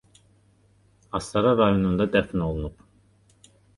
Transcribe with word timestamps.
Astara 1.19 1.51
rayonunda 1.59 2.09
dəfn 2.17 2.43
olunub. 2.47 2.81